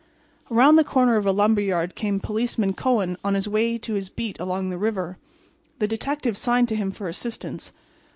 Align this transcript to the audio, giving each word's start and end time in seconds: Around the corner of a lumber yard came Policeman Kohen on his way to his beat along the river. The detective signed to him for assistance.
Around 0.49 0.77
the 0.77 0.83
corner 0.83 1.15
of 1.15 1.27
a 1.27 1.31
lumber 1.31 1.61
yard 1.61 1.93
came 1.93 2.19
Policeman 2.19 2.73
Kohen 2.73 3.17
on 3.23 3.35
his 3.35 3.47
way 3.47 3.77
to 3.77 3.93
his 3.93 4.09
beat 4.09 4.39
along 4.39 4.71
the 4.71 4.79
river. 4.79 5.19
The 5.77 5.87
detective 5.87 6.35
signed 6.35 6.69
to 6.69 6.75
him 6.75 6.89
for 6.89 7.07
assistance. 7.07 7.71